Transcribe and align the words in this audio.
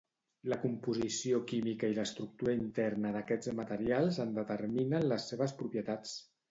La 0.51 0.55
composició 0.61 1.41
química 1.51 1.91
i 1.93 1.97
l'estructura 1.99 2.57
interna 2.63 3.13
d'aquests 3.19 3.53
materials 3.63 4.21
en 4.27 4.35
determinen 4.43 5.11
les 5.15 5.33
seves 5.33 5.59
propietats. 5.63 6.23